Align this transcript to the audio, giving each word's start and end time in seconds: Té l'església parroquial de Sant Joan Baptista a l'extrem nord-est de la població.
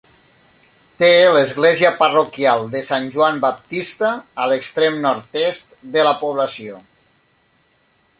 Té 1.01 1.09
l'església 1.33 1.91
parroquial 1.99 2.65
de 2.71 2.81
Sant 2.87 3.05
Joan 3.17 3.37
Baptista 3.43 4.09
a 4.45 4.49
l'extrem 4.53 4.97
nord-est 5.07 5.77
de 5.97 6.07
la 6.09 6.15
població. 6.25 6.81